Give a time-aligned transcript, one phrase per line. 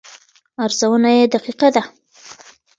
[0.63, 1.83] ارزونه یې دقیقه ده.